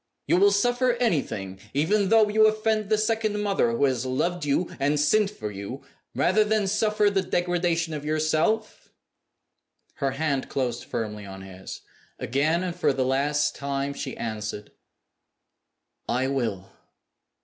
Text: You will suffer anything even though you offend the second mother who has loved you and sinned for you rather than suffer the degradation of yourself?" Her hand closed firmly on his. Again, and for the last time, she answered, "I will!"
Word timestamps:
You 0.25 0.37
will 0.37 0.51
suffer 0.51 0.93
anything 0.93 1.59
even 1.75 2.09
though 2.09 2.27
you 2.27 2.47
offend 2.47 2.89
the 2.89 2.97
second 2.97 3.39
mother 3.39 3.69
who 3.73 3.83
has 3.85 4.03
loved 4.03 4.45
you 4.45 4.75
and 4.79 4.99
sinned 4.99 5.29
for 5.29 5.51
you 5.51 5.83
rather 6.15 6.43
than 6.43 6.65
suffer 6.65 7.11
the 7.11 7.21
degradation 7.21 7.93
of 7.93 8.03
yourself?" 8.03 8.89
Her 9.97 10.13
hand 10.13 10.49
closed 10.49 10.85
firmly 10.85 11.27
on 11.27 11.43
his. 11.43 11.81
Again, 12.17 12.63
and 12.63 12.75
for 12.75 12.93
the 12.93 13.05
last 13.05 13.55
time, 13.55 13.93
she 13.93 14.17
answered, 14.17 14.71
"I 16.09 16.25
will!" 16.29 16.71